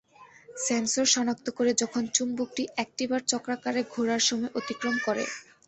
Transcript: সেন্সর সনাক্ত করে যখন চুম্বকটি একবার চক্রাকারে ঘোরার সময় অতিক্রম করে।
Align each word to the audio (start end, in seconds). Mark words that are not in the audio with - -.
সেন্সর 0.57 1.05
সনাক্ত 1.07 1.47
করে 1.57 1.71
যখন 1.81 2.03
চুম্বকটি 2.15 2.63
একবার 2.83 3.21
চক্রাকারে 3.31 3.81
ঘোরার 3.93 4.21
সময় 4.29 4.51
অতিক্রম 4.59 4.95
করে। 5.05 5.23